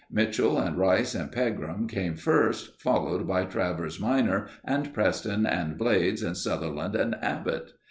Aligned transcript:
Mitchell 0.09 0.57
and 0.57 0.79
Rice 0.79 1.13
and 1.13 1.31
Pegram 1.31 1.87
came 1.87 2.15
first, 2.15 2.81
followed 2.81 3.27
by 3.27 3.45
Travers 3.45 3.99
minor 3.99 4.47
and 4.65 4.91
Preston 4.95 5.45
and 5.45 5.77
Blades 5.77 6.23
and 6.23 6.35
Sutherland 6.35 6.95
and 6.95 7.13
Abbott. 7.21 7.73